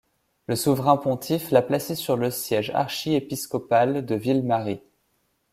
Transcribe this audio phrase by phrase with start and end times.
[0.47, 4.81] Le Souverain-Pontife l'a placé sur le siège archiépiscopal de Ville-Marie.